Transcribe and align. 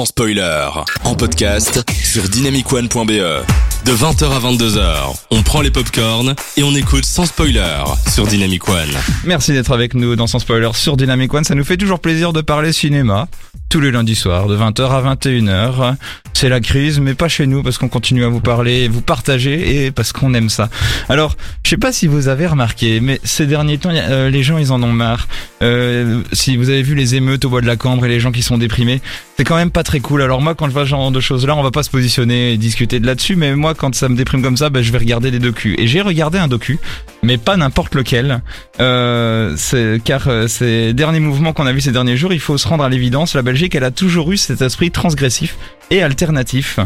sans 0.00 0.06
spoiler. 0.06 0.66
En 1.04 1.14
podcast 1.14 1.84
sur 2.02 2.22
dynamicone.be. 2.22 3.44
De 3.84 3.92
20h 3.92 4.30
à 4.30 4.38
22h, 4.38 5.14
on 5.30 5.42
prend 5.42 5.60
les 5.60 5.70
popcorns 5.70 6.34
et 6.56 6.62
on 6.62 6.74
écoute 6.74 7.04
sans 7.04 7.26
spoiler 7.26 7.84
sur 8.10 8.26
Dynamic 8.26 8.66
One. 8.66 8.88
Merci 9.24 9.52
d'être 9.52 9.72
avec 9.72 9.92
nous 9.92 10.16
dans 10.16 10.26
Sans 10.26 10.38
Spoiler 10.38 10.70
sur 10.72 10.96
Dynamic 10.96 11.34
One. 11.34 11.44
Ça 11.44 11.54
nous 11.54 11.64
fait 11.64 11.76
toujours 11.76 12.00
plaisir 12.00 12.32
de 12.32 12.40
parler 12.40 12.72
cinéma 12.72 13.28
tous 13.70 13.80
les 13.80 13.92
lundis 13.92 14.16
soirs 14.16 14.48
de 14.48 14.56
20h 14.56 14.90
à 14.90 15.14
21h. 15.14 15.94
C'est 16.34 16.48
la 16.48 16.60
crise, 16.60 16.98
mais 17.00 17.14
pas 17.14 17.28
chez 17.28 17.46
nous 17.46 17.62
parce 17.62 17.78
qu'on 17.78 17.88
continue 17.88 18.24
à 18.24 18.28
vous 18.28 18.40
parler, 18.40 18.88
vous 18.88 19.00
partager 19.00 19.84
et 19.84 19.90
parce 19.92 20.12
qu'on 20.12 20.34
aime 20.34 20.48
ça. 20.48 20.68
Alors, 21.08 21.36
je 21.64 21.70
sais 21.70 21.76
pas 21.76 21.92
si 21.92 22.08
vous 22.08 22.28
avez 22.28 22.46
remarqué, 22.46 23.00
mais 23.00 23.20
ces 23.22 23.46
derniers 23.46 23.78
temps, 23.78 23.90
euh, 23.92 24.28
les 24.28 24.42
gens 24.42 24.58
ils 24.58 24.72
en 24.72 24.82
ont 24.82 24.92
marre. 24.92 25.28
Euh, 25.62 26.22
si 26.32 26.56
vous 26.56 26.68
avez 26.68 26.82
vu 26.82 26.94
les 26.94 27.14
émeutes 27.14 27.44
au 27.44 27.50
bois 27.50 27.60
de 27.60 27.66
la 27.66 27.76
Cambre 27.76 28.06
et 28.06 28.08
les 28.08 28.18
gens 28.20 28.32
qui 28.32 28.42
sont 28.42 28.58
déprimés, 28.58 29.00
c'est 29.36 29.44
quand 29.44 29.56
même 29.56 29.70
pas 29.70 29.82
très 29.82 30.00
cool. 30.00 30.22
Alors 30.22 30.42
moi, 30.42 30.54
quand 30.54 30.66
je 30.66 30.72
vois 30.72 30.84
ce 30.84 30.88
genre 30.90 31.10
de 31.10 31.20
choses-là, 31.20 31.54
on 31.56 31.62
va 31.62 31.70
pas 31.70 31.82
se 31.82 31.90
positionner 31.90 32.52
et 32.52 32.56
discuter 32.56 33.00
de 33.00 33.06
là-dessus, 33.06 33.36
mais 33.36 33.54
moi, 33.54 33.74
quand 33.74 33.94
ça 33.94 34.08
me 34.08 34.16
déprime 34.16 34.42
comme 34.42 34.56
ça, 34.56 34.70
ben, 34.70 34.82
je 34.82 34.92
vais 34.92 34.98
regarder 34.98 35.30
des 35.30 35.38
docus. 35.38 35.76
Et 35.78 35.86
j'ai 35.86 36.00
regardé 36.00 36.38
un 36.38 36.48
docu, 36.48 36.78
mais 37.22 37.38
pas 37.38 37.56
n'importe 37.56 37.94
lequel. 37.94 38.42
Euh, 38.80 39.56
car 40.04 40.28
euh, 40.28 40.48
ces 40.48 40.92
derniers 40.94 41.20
mouvements 41.20 41.52
qu'on 41.52 41.66
a 41.66 41.72
vus 41.72 41.82
ces 41.82 41.92
derniers 41.92 42.16
jours, 42.16 42.32
il 42.32 42.40
faut 42.40 42.58
se 42.58 42.66
rendre 42.66 42.84
à 42.84 42.88
l'évidence, 42.88 43.34
la 43.34 43.42
Belgique, 43.42 43.59
elle 43.74 43.84
a 43.84 43.90
toujours 43.90 44.30
eu 44.32 44.36
cet 44.36 44.60
esprit 44.62 44.90
transgressif 44.90 45.56
et 45.90 46.02
alternatif. 46.02 46.78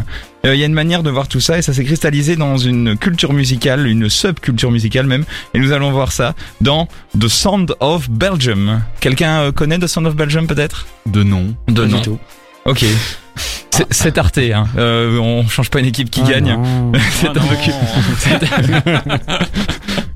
Euh, 0.45 0.53
Il 0.55 0.59
y 0.59 0.63
a 0.63 0.65
une 0.65 0.73
manière 0.73 1.03
de 1.03 1.09
voir 1.09 1.27
tout 1.27 1.39
ça 1.39 1.57
et 1.57 1.61
ça 1.61 1.73
s'est 1.73 1.83
cristallisé 1.83 2.35
dans 2.35 2.57
une 2.57 2.97
culture 2.97 3.33
musicale, 3.33 3.87
une 3.87 4.09
subculture 4.09 4.71
musicale 4.71 5.05
même. 5.07 5.23
Et 5.53 5.59
nous 5.59 5.71
allons 5.71 5.91
voir 5.91 6.11
ça 6.11 6.33
dans 6.61 6.87
The 7.19 7.27
Sound 7.27 7.75
of 7.79 8.09
Belgium. 8.09 8.81
Quelqu'un 8.99 9.41
euh, 9.41 9.51
connaît 9.51 9.79
The 9.79 9.87
Sound 9.87 10.07
of 10.07 10.15
Belgium 10.15 10.47
peut-être? 10.47 10.85
De 11.05 11.23
nom. 11.23 11.55
De 11.67 11.81
Pas 11.81 11.87
du 11.87 11.93
nom. 11.95 12.01
tout. 12.01 12.19
Ok. 12.65 12.83
C'est- 13.71 13.85
C'est 13.91 14.17
Arte, 14.17 14.37
hein. 14.37 14.65
Euh, 14.77 15.17
on 15.19 15.45
change 15.47 15.69
pas 15.69 15.79
une 15.79 15.85
équipe 15.87 16.09
qui 16.09 16.21
Ah 16.25 16.29
gagne. 16.31 16.45
non. 16.57 16.91
C'est 18.19 18.43
un. 18.43 19.19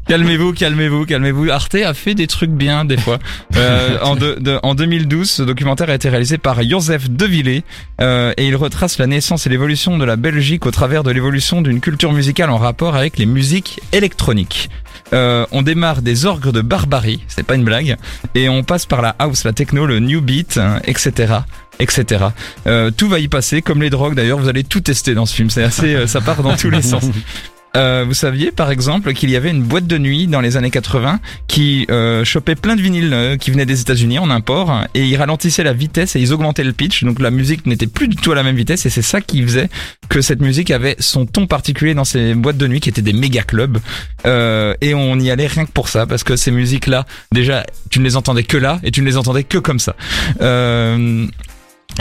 Calmez-vous, 0.09 0.53
calmez-vous, 0.53 1.05
calmez-vous. 1.05 1.51
Arte 1.51 1.75
a 1.75 1.93
fait 1.93 2.15
des 2.15 2.25
trucs 2.25 2.49
bien 2.49 2.83
des 2.83 2.97
fois. 2.97 3.19
Euh, 3.55 3.99
en, 4.01 4.15
de- 4.15 4.37
de- 4.39 4.59
en 4.63 4.73
2012, 4.73 5.29
ce 5.29 5.43
documentaire 5.43 5.89
a 5.91 5.93
été 5.93 6.09
réalisé 6.09 6.39
par 6.39 6.63
Joseph 6.63 7.11
Devillé 7.11 7.63
euh, 8.01 8.33
et 8.35 8.47
il 8.47 8.55
retrace 8.55 8.97
la 8.97 9.05
naissance 9.05 9.45
et 9.45 9.49
l'évolution 9.51 9.99
de 9.99 10.05
la 10.05 10.15
Belgique 10.15 10.65
au 10.65 10.71
travers 10.71 11.03
de 11.03 11.11
l'évolution 11.11 11.61
d'une 11.61 11.79
culture 11.79 12.11
musicale 12.11 12.49
en 12.49 12.57
rapport 12.57 12.95
avec 12.95 13.19
les 13.19 13.27
musiques 13.27 13.79
électroniques. 13.93 14.71
Euh, 15.13 15.45
on 15.51 15.61
démarre 15.61 16.01
des 16.01 16.25
orgues 16.25 16.51
de 16.51 16.61
barbarie, 16.61 17.23
c'est 17.27 17.43
pas 17.43 17.53
une 17.55 17.63
blague, 17.63 17.95
et 18.33 18.49
on 18.49 18.63
passe 18.63 18.87
par 18.87 19.03
la 19.03 19.15
house, 19.19 19.43
la 19.43 19.53
techno, 19.53 19.85
le 19.85 19.99
new 19.99 20.21
beat, 20.21 20.57
hein, 20.57 20.79
etc 20.85 21.33
etc. 21.81 22.25
Euh, 22.67 22.91
tout 22.91 23.07
va 23.07 23.19
y 23.19 23.29
passer, 23.29 23.61
comme 23.61 23.81
les 23.81 23.89
drogues 23.89 24.13
d'ailleurs, 24.13 24.37
vous 24.37 24.49
allez 24.49 24.65
tout 24.65 24.81
tester 24.81 25.13
dans 25.13 25.25
ce 25.25 25.33
film, 25.33 25.49
c'est 25.49 25.63
assez, 25.63 25.95
euh, 25.95 26.07
ça 26.07 26.19
part 26.19 26.43
dans 26.43 26.57
tous 26.57 26.69
les 26.69 26.81
sens. 26.81 27.05
Euh, 27.77 28.03
vous 28.07 28.13
saviez 28.15 28.51
par 28.51 28.71
exemple 28.71 29.13
qu'il 29.13 29.29
y 29.29 29.35
avait 29.35 29.51
une 29.51 29.61
boîte 29.61 29.85
de 29.85 29.97
nuit 29.97 30.25
dans 30.25 30.41
les 30.41 30.57
années 30.57 30.71
80 30.71 31.19
qui 31.47 31.85
euh, 31.91 32.23
chopait 32.23 32.55
plein 32.55 32.75
de 32.75 32.81
vinyles 32.81 33.13
euh, 33.13 33.37
qui 33.37 33.51
venaient 33.51 33.65
des 33.65 33.81
États-Unis 33.81 34.17
en 34.17 34.29
import 34.31 34.85
et 34.95 35.05
ils 35.05 35.15
ralentissaient 35.15 35.63
la 35.63 35.73
vitesse 35.73 36.15
et 36.15 36.19
ils 36.19 36.33
augmentaient 36.33 36.63
le 36.63 36.73
pitch. 36.73 37.03
Donc 37.03 37.19
la 37.19 37.29
musique 37.29 37.67
n'était 37.67 37.87
plus 37.87 38.07
du 38.07 38.15
tout 38.15 38.31
à 38.31 38.35
la 38.35 38.43
même 38.43 38.55
vitesse 38.55 38.85
et 38.85 38.89
c'est 38.89 39.03
ça 39.03 39.21
qui 39.21 39.43
faisait 39.43 39.69
que 40.09 40.21
cette 40.21 40.41
musique 40.41 40.71
avait 40.71 40.95
son 40.99 41.25
ton 41.25 41.45
particulier 41.45 41.93
dans 41.93 42.05
ces 42.05 42.33
boîtes 42.33 42.57
de 42.57 42.67
nuit 42.67 42.79
qui 42.79 42.89
étaient 42.89 43.03
des 43.03 43.13
méga 43.13 43.43
clubs. 43.43 43.77
Euh, 44.25 44.73
et 44.81 44.95
on 44.95 45.19
y 45.19 45.29
allait 45.29 45.47
rien 45.47 45.65
que 45.65 45.71
pour 45.71 45.89
ça 45.89 46.07
parce 46.07 46.23
que 46.23 46.35
ces 46.35 46.51
musiques 46.51 46.87
là 46.87 47.05
déjà 47.31 47.65
tu 47.89 47.99
ne 47.99 48.03
les 48.03 48.15
entendais 48.15 48.43
que 48.43 48.57
là 48.57 48.79
et 48.83 48.91
tu 48.91 49.01
ne 49.01 49.05
les 49.05 49.17
entendais 49.17 49.43
que 49.43 49.57
comme 49.59 49.79
ça 49.79 49.95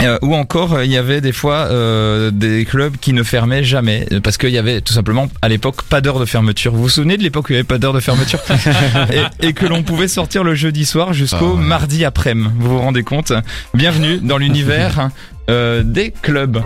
euh, 0.01 0.17
ou 0.21 0.33
encore, 0.35 0.73
euh, 0.73 0.85
il 0.85 0.91
y 0.91 0.97
avait 0.97 1.19
des 1.21 1.31
fois 1.33 1.67
euh, 1.71 2.31
des 2.31 2.65
clubs 2.65 2.95
qui 2.97 3.11
ne 3.13 3.23
fermaient 3.23 3.63
jamais 3.63 4.07
parce 4.23 4.37
qu'il 4.37 4.49
y 4.49 4.57
avait 4.57 4.81
tout 4.81 4.93
simplement 4.93 5.27
à 5.41 5.49
l'époque 5.49 5.83
pas 5.83 5.99
d'heure 6.01 6.19
de 6.19 6.25
fermeture. 6.25 6.73
Vous 6.73 6.83
vous 6.83 6.89
souvenez 6.89 7.17
de 7.17 7.23
l'époque 7.23 7.45
où 7.49 7.51
il 7.51 7.55
n'y 7.55 7.59
avait 7.59 7.67
pas 7.67 7.77
d'heure 7.77 7.93
de 7.93 7.99
fermeture 7.99 8.39
et, 9.41 9.47
et 9.47 9.53
que 9.53 9.65
l'on 9.65 9.83
pouvait 9.83 10.07
sortir 10.07 10.43
le 10.43 10.55
jeudi 10.55 10.85
soir 10.85 11.13
jusqu'au 11.13 11.53
Ah 11.55 11.59
ouais. 11.59 11.63
mardi 11.63 12.05
après-midi. 12.05 12.49
Vous 12.59 12.69
vous 12.69 12.79
rendez 12.79 13.03
compte 13.03 13.33
Bienvenue 13.73 14.19
dans 14.19 14.37
l'univers 14.37 15.09
des 15.83 16.13
clubs. 16.21 16.61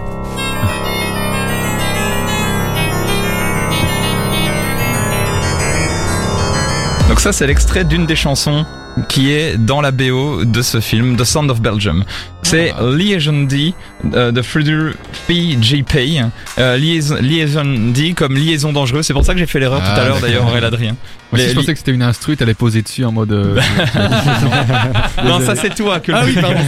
Donc 7.10 7.20
ça, 7.20 7.32
c'est 7.32 7.48
l'extrait 7.48 7.84
d'une 7.84 8.06
des 8.06 8.16
chansons 8.16 8.66
qui 9.08 9.32
est 9.32 9.58
dans 9.58 9.82
la 9.82 9.92
BO 9.92 10.46
de 10.46 10.62
ce 10.62 10.80
film, 10.80 11.16
The 11.16 11.24
Sound 11.24 11.52
of 11.52 11.62
Belgium. 11.62 12.04
C'est 12.54 12.72
Liaison 12.96 13.44
D 13.46 13.74
euh, 14.14 14.32
de 14.32 14.44
Frieder 14.44 14.92
P.J.P. 15.28 16.22
Euh, 16.60 16.78
liaison, 16.78 17.16
liaison 17.20 17.64
D 17.66 18.14
comme 18.14 18.36
liaison 18.36 18.72
dangereuse. 18.72 19.08
C'est 19.08 19.14
pour 19.14 19.26
ça 19.26 19.34
que 19.34 19.40
j'ai 19.40 19.48
fait 19.48 19.60
l'erreur 19.60 19.80
tout 19.80 19.88
à 19.88 19.94
Ah, 19.96 20.06
l'heure 20.06 20.20
d'ailleurs, 20.20 20.46
Aurélien 20.46 20.68
Adrien. 20.68 20.96
Moi 21.32 21.42
aussi, 21.42 21.50
je 21.50 21.56
pensais 21.56 21.74
que 21.74 21.80
c'était 21.80 21.94
une 21.94 22.04
instru, 22.04 22.38
t'allais 22.38 22.54
poser 22.54 22.84
dessus 22.84 23.06
en 23.06 23.12
mode. 23.12 23.32
euh, 23.32 23.60
Non, 25.26 25.40
ça 25.40 25.56
c'est 25.56 25.74
toi 25.74 26.00
que 26.00 26.12
le 26.12 26.18
Ah 26.20 26.24
oui, 26.26 26.34
pardon. 26.40 26.60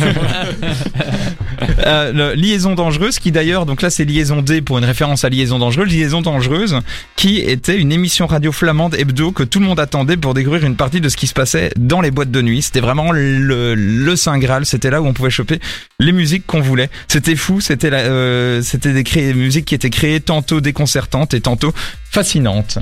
Euh, 1.85 2.11
le 2.11 2.33
liaison 2.33 2.75
dangereuse 2.75 3.17
qui 3.17 3.31
d'ailleurs 3.31 3.65
donc 3.65 3.81
là 3.81 3.89
c'est 3.89 4.03
liaison 4.03 4.41
D 4.41 4.61
pour 4.61 4.77
une 4.77 4.83
référence 4.83 5.23
à 5.23 5.29
liaison 5.29 5.57
dangereuse 5.57 5.89
liaison 5.89 6.21
dangereuse 6.21 6.79
qui 7.15 7.37
était 7.39 7.77
une 7.77 7.91
émission 7.93 8.27
radio 8.27 8.51
flamande 8.51 8.95
hebdo 8.95 9.31
que 9.31 9.43
tout 9.43 9.59
le 9.61 9.65
monde 9.65 9.79
attendait 9.79 10.17
pour 10.17 10.33
découvrir 10.33 10.65
une 10.65 10.75
partie 10.75 10.99
de 10.99 11.07
ce 11.07 11.15
qui 11.15 11.27
se 11.27 11.33
passait 11.33 11.71
dans 11.77 12.01
les 12.01 12.11
boîtes 12.11 12.31
de 12.31 12.41
nuit 12.41 12.61
c'était 12.61 12.81
vraiment 12.81 13.11
le, 13.11 13.73
le 13.75 14.15
saint 14.15 14.37
graal 14.37 14.65
c'était 14.65 14.89
là 14.89 15.01
où 15.01 15.07
on 15.07 15.13
pouvait 15.13 15.29
choper 15.29 15.59
les 15.99 16.11
musiques 16.11 16.45
qu'on 16.45 16.61
voulait 16.61 16.89
c'était 17.07 17.35
fou 17.35 17.61
c'était 17.61 17.91
euh, 17.93 18.61
c'était 18.61 18.93
des 18.93 19.33
musiques 19.33 19.65
qui 19.65 19.75
étaient 19.75 19.89
créées 19.89 20.19
tantôt 20.19 20.61
déconcertantes 20.61 21.33
et 21.33 21.41
tantôt 21.41 21.73
fascinantes 22.11 22.79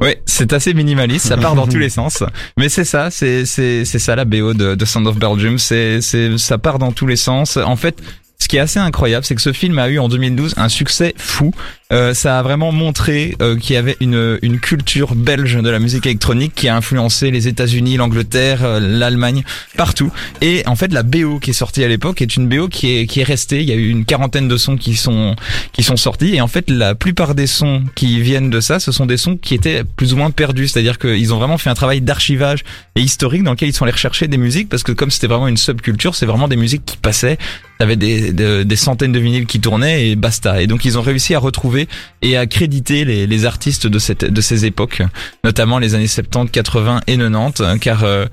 Ouais, 0.00 0.22
c'est 0.26 0.52
assez 0.52 0.74
minimaliste, 0.74 1.26
ça 1.26 1.36
part 1.36 1.56
dans 1.56 1.66
tous 1.66 1.78
les 1.78 1.88
sens. 1.88 2.22
Mais 2.56 2.68
c'est 2.68 2.84
ça, 2.84 3.10
c'est 3.10 3.44
c'est 3.44 3.84
c'est 3.84 3.98
ça 3.98 4.14
la 4.14 4.24
BO 4.24 4.54
de, 4.54 4.76
de 4.76 4.84
Sound 4.84 5.08
of 5.08 5.18
Belgium, 5.18 5.58
c'est 5.58 6.00
c'est 6.00 6.38
ça 6.38 6.56
part 6.56 6.78
dans 6.78 6.92
tous 6.92 7.08
les 7.08 7.16
sens. 7.16 7.56
En 7.56 7.74
fait, 7.74 8.00
ce 8.40 8.46
qui 8.46 8.56
est 8.56 8.60
assez 8.60 8.78
incroyable, 8.78 9.26
c'est 9.26 9.34
que 9.34 9.42
ce 9.42 9.52
film 9.52 9.78
a 9.78 9.88
eu 9.88 9.98
en 9.98 10.08
2012 10.08 10.54
un 10.56 10.68
succès 10.68 11.12
fou. 11.16 11.52
Euh, 11.92 12.14
ça 12.14 12.38
a 12.38 12.42
vraiment 12.42 12.70
montré 12.70 13.34
euh, 13.42 13.56
qu'il 13.56 13.74
y 13.74 13.76
avait 13.76 13.96
une 14.00 14.38
une 14.42 14.60
culture 14.60 15.14
belge 15.14 15.56
de 15.56 15.68
la 15.68 15.78
musique 15.78 16.06
électronique 16.06 16.52
qui 16.54 16.68
a 16.68 16.76
influencé 16.76 17.30
les 17.30 17.48
États-Unis, 17.48 17.96
l'Angleterre, 17.96 18.64
euh, 18.64 18.78
l'Allemagne, 18.80 19.42
partout. 19.76 20.12
Et 20.40 20.62
en 20.66 20.76
fait, 20.76 20.92
la 20.92 21.02
BO 21.02 21.40
qui 21.40 21.50
est 21.50 21.54
sortie 21.54 21.82
à 21.82 21.88
l'époque 21.88 22.22
est 22.22 22.36
une 22.36 22.48
BO 22.48 22.68
qui 22.68 22.96
est 22.96 23.06
qui 23.06 23.20
est 23.20 23.24
restée. 23.24 23.60
Il 23.62 23.68
y 23.68 23.72
a 23.72 23.74
eu 23.74 23.88
une 23.88 24.04
quarantaine 24.04 24.48
de 24.48 24.56
sons 24.56 24.76
qui 24.76 24.94
sont 24.94 25.34
qui 25.72 25.82
sont 25.82 25.96
sortis 25.96 26.34
et 26.34 26.40
en 26.40 26.48
fait 26.48 26.70
la 26.70 26.94
plupart 26.94 27.34
des 27.34 27.46
sons 27.46 27.82
qui 27.94 28.20
viennent 28.20 28.50
de 28.50 28.60
ça 28.60 28.80
ce 28.80 28.92
sont 28.92 29.06
des 29.06 29.16
sons 29.16 29.36
qui 29.36 29.54
étaient 29.54 29.84
plus 29.84 30.12
ou 30.12 30.16
moins 30.16 30.30
perdus 30.30 30.68
c'est 30.68 30.80
à 30.80 30.82
dire 30.82 30.98
qu'ils 30.98 31.32
ont 31.32 31.38
vraiment 31.38 31.58
fait 31.58 31.70
un 31.70 31.74
travail 31.74 32.00
d'archivage 32.00 32.64
et 32.96 33.00
historique 33.00 33.42
dans 33.42 33.52
lequel 33.52 33.68
ils 33.68 33.72
sont 33.72 33.84
allés 33.84 33.92
rechercher 33.92 34.28
des 34.28 34.38
musiques 34.38 34.68
parce 34.68 34.82
que 34.82 34.92
comme 34.92 35.10
c'était 35.10 35.26
vraiment 35.26 35.48
une 35.48 35.56
subculture 35.56 36.14
c'est 36.14 36.26
vraiment 36.26 36.48
des 36.48 36.56
musiques 36.56 36.84
qui 36.84 36.96
passaient 36.96 37.38
t'avais 37.78 37.96
des, 37.96 38.27
des 38.32 38.64
des 38.64 38.76
centaines 38.76 39.12
de 39.12 39.18
vinyles 39.18 39.46
qui 39.46 39.60
tournaient 39.60 40.08
et 40.08 40.16
basta. 40.16 40.60
Et 40.62 40.66
donc 40.66 40.84
ils 40.84 40.98
ont 40.98 41.02
réussi 41.02 41.34
à 41.34 41.38
retrouver 41.38 41.88
et 42.22 42.36
à 42.36 42.46
créditer 42.46 43.04
les, 43.04 43.26
les 43.26 43.44
artistes 43.44 43.86
de 43.86 43.98
cette 43.98 44.24
de 44.24 44.40
ces 44.40 44.64
époques 44.64 45.02
notamment 45.44 45.78
les 45.78 45.94
années 45.94 46.06
70 46.06 46.50
80 46.50 47.00
et 47.06 47.16
90 47.16 47.78
car 47.80 48.04
euh, 48.04 48.26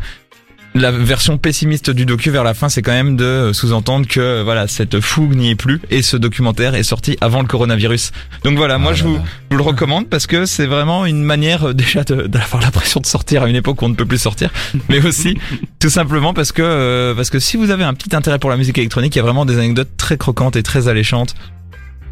la 0.75 0.91
version 0.91 1.37
pessimiste 1.37 1.89
du 1.89 2.05
docu 2.05 2.29
vers 2.31 2.43
la 2.43 2.53
fin, 2.53 2.67
c'est 2.69 2.81
quand 2.81 2.91
même 2.91 3.15
de 3.15 3.51
sous-entendre 3.53 4.05
que 4.07 4.19
euh, 4.19 4.43
voilà 4.43 4.67
cette 4.67 4.99
fougue 4.99 5.33
n'y 5.35 5.49
est 5.49 5.55
plus 5.55 5.79
et 5.89 6.01
ce 6.01 6.17
documentaire 6.17 6.75
est 6.75 6.83
sorti 6.83 7.17
avant 7.21 7.41
le 7.41 7.47
coronavirus. 7.47 8.11
Donc 8.43 8.57
voilà, 8.57 8.77
moi 8.77 8.91
Ah 8.91 8.95
je 8.95 9.03
là 9.05 9.09
vous, 9.09 9.15
là. 9.15 9.23
vous 9.51 9.57
le 9.57 9.63
recommande 9.63 10.09
parce 10.09 10.27
que 10.27 10.45
c'est 10.45 10.65
vraiment 10.65 11.05
une 11.05 11.23
manière 11.23 11.69
euh, 11.69 11.73
déjà 11.85 12.03
de- 12.03 12.27
d'avoir 12.27 12.61
l'impression 12.61 12.99
de 12.99 13.05
sortir 13.05 13.43
à 13.43 13.49
une 13.49 13.55
époque 13.55 13.81
où 13.81 13.85
on 13.85 13.89
ne 13.89 13.95
peut 13.95 14.05
plus 14.05 14.17
sortir, 14.21 14.49
mais 14.89 15.03
aussi 15.05 15.37
tout 15.79 15.89
simplement 15.89 16.33
parce 16.33 16.51
que 16.51 16.61
euh, 16.61 17.15
parce 17.15 17.29
que 17.29 17.39
si 17.39 17.55
vous 17.57 17.71
avez 17.71 17.85
un 17.85 17.93
petit 17.93 18.15
intérêt 18.15 18.37
pour 18.37 18.49
la 18.49 18.57
musique 18.57 18.77
électronique, 18.77 19.15
il 19.15 19.19
y 19.19 19.21
a 19.21 19.23
vraiment 19.23 19.45
des 19.45 19.57
anecdotes 19.57 19.95
très 19.97 20.17
croquantes 20.17 20.57
et 20.57 20.63
très 20.63 20.89
alléchantes 20.89 21.35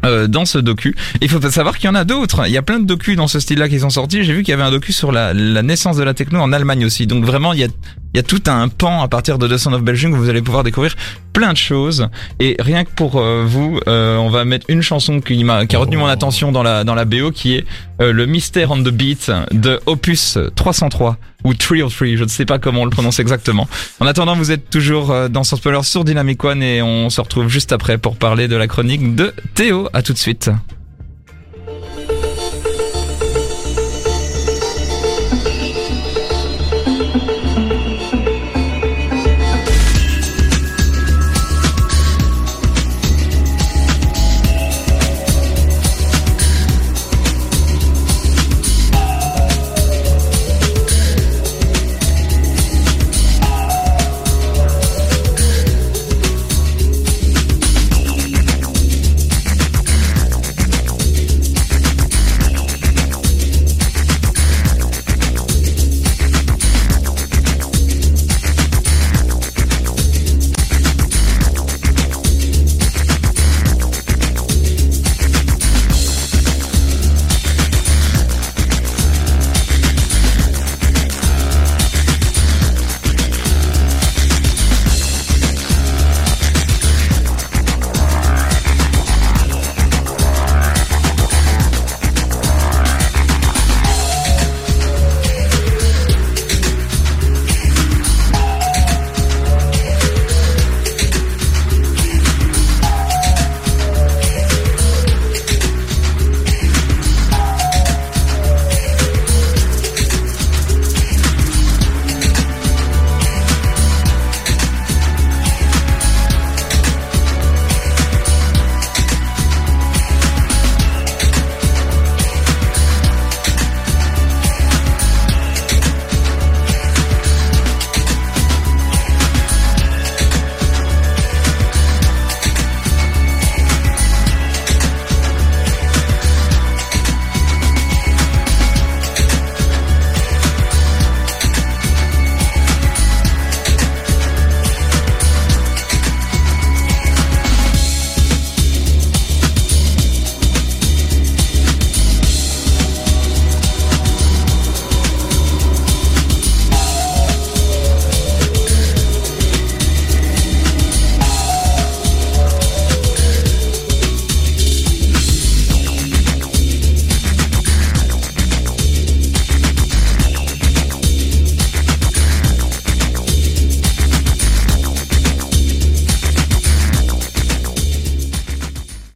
euh, 0.06 0.26
dans 0.26 0.46
ce 0.46 0.58
docu. 0.58 0.94
Il 1.20 1.28
faut 1.28 1.40
savoir 1.50 1.76
qu'il 1.78 1.86
y 1.86 1.90
en 1.90 1.94
a 1.94 2.04
d'autres. 2.04 2.42
Il 2.46 2.52
y 2.52 2.58
a 2.58 2.62
plein 2.62 2.78
de 2.78 2.86
docus 2.86 3.16
dans 3.16 3.28
ce 3.28 3.40
style-là 3.40 3.68
qui 3.68 3.80
sont 3.80 3.90
sortis. 3.90 4.22
J'ai 4.24 4.32
vu 4.32 4.42
qu'il 4.42 4.52
y 4.52 4.54
avait 4.54 4.62
un 4.62 4.70
docu 4.70 4.92
sur 4.92 5.12
la, 5.12 5.32
la 5.34 5.62
naissance 5.62 5.96
de 5.98 6.02
la 6.02 6.14
techno 6.14 6.40
en 6.40 6.52
Allemagne 6.52 6.84
aussi. 6.86 7.06
Donc 7.06 7.24
vraiment, 7.24 7.52
il 7.52 7.60
y 7.60 7.64
a, 7.64 7.68
il 8.14 8.18
y 8.18 8.20
a 8.20 8.22
tout 8.22 8.42
un 8.46 8.68
pan 8.68 9.02
à 9.02 9.08
partir 9.08 9.38
de 9.38 9.48
The 9.48 9.58
Sound 9.58 9.74
of 9.74 9.82
Belgium 9.82 10.12
où 10.12 10.16
vous 10.16 10.28
allez 10.28 10.40
pouvoir 10.40 10.62
découvrir 10.62 10.94
plein 11.32 11.52
de 11.52 11.56
choses. 11.56 12.08
Et 12.38 12.56
rien 12.60 12.84
que 12.84 12.90
pour 12.90 13.16
euh, 13.16 13.44
vous, 13.44 13.80
euh, 13.88 14.16
on 14.18 14.30
va 14.30 14.44
mettre 14.44 14.66
une 14.68 14.82
chanson 14.82 15.20
qui 15.20 15.42
m'a 15.42 15.66
qui 15.66 15.74
a 15.74 15.80
retenu 15.80 15.96
mon 15.96 16.06
attention 16.06 16.52
dans 16.52 16.62
la 16.62 16.84
dans 16.84 16.94
la 16.94 17.06
BO, 17.06 17.32
qui 17.32 17.56
est 17.56 17.66
euh, 18.00 18.12
le 18.12 18.26
Mystère 18.26 18.70
on 18.70 18.80
the 18.80 18.90
Beat 18.90 19.32
de 19.50 19.80
Opus 19.86 20.38
303 20.54 21.16
ou 21.42 21.54
303, 21.54 22.16
je 22.16 22.22
ne 22.22 22.28
sais 22.28 22.46
pas 22.46 22.60
comment 22.60 22.82
on 22.82 22.84
le 22.84 22.90
prononce 22.90 23.18
exactement. 23.18 23.68
En 23.98 24.06
attendant, 24.06 24.36
vous 24.36 24.52
êtes 24.52 24.70
toujours 24.70 25.12
dans 25.28 25.42
Sans 25.42 25.56
Spoiler 25.56 25.82
sur 25.82 26.04
Dynamic 26.04 26.42
One 26.42 26.62
et 26.62 26.80
on 26.82 27.10
se 27.10 27.20
retrouve 27.20 27.48
juste 27.48 27.72
après 27.72 27.98
pour 27.98 28.16
parler 28.16 28.48
de 28.48 28.56
la 28.56 28.68
chronique 28.68 29.14
de 29.16 29.34
Théo. 29.54 29.88
À 29.92 30.02
tout 30.02 30.12
de 30.12 30.18
suite. 30.18 30.50